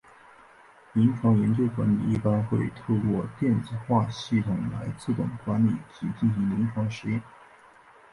[0.93, 7.21] 临床研究管理一般会透过电子化系统来自动管理及进行临床试验。